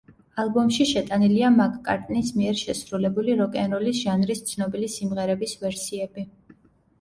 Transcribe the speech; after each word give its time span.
ალბომში 0.43 0.85
შეტანილია 0.91 1.51
მაკ-კარტნის 1.57 2.31
მიერ 2.37 2.57
შესრულებული 2.61 3.35
როკ-ენ-როლის 3.43 4.01
ჟანრის 4.07 4.43
ცნობილი 4.49 4.91
სიმღერების 4.97 5.55
ვერსიები. 5.67 6.27